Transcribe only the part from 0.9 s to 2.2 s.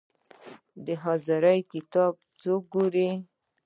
حاضري کتاب